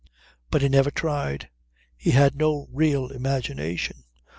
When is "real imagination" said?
2.71-4.05